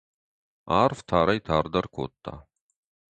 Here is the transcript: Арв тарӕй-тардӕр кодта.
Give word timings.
Арв 0.81 0.99
тарӕй-тардӕр 1.09 1.85
кодта. 1.95 2.35